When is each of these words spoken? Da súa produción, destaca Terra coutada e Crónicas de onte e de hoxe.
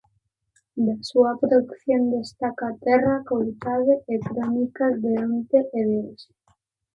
Da 0.85 0.95
súa 1.09 1.31
produción, 1.41 2.01
destaca 2.17 2.77
Terra 2.85 3.25
coutada 3.29 3.93
e 4.13 4.15
Crónicas 4.27 4.93
de 5.03 5.13
onte 5.31 5.59
e 5.79 5.79
de 5.89 5.97
hoxe. 6.05 6.31